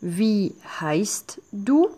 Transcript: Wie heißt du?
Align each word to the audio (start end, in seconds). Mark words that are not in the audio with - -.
Wie 0.00 0.54
heißt 0.80 1.40
du? 1.50 1.90